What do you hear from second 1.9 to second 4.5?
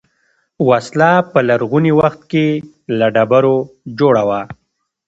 وخت کې له ډبرو جوړه وه